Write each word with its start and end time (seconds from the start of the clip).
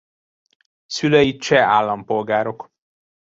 Szülei 0.85 1.37
cseh 1.37 1.67
állampolgárok. 1.69 2.71